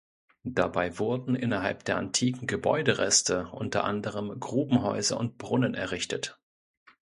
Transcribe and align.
Dabei 0.49 0.97
wurden 0.97 1.35
innerhalb 1.35 1.85
der 1.85 1.97
antiken 1.97 2.47
Gebäudereste 2.47 3.49
unter 3.49 3.83
anderem 3.83 4.39
Grubenhäuser 4.39 5.19
und 5.19 5.37
Brunnen 5.37 5.75
errichtet. 5.75 6.39